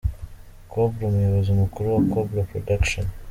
[0.71, 3.05] Cobra, Umuyobozi Mukuru wa Cobra Production.